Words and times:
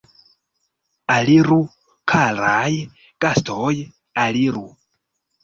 Aliru, 1.15 1.57
karaj 2.13 2.65
gastoj, 3.27 3.77
aliru! 4.27 4.67